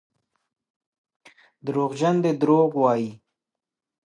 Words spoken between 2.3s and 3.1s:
دروغ وايي.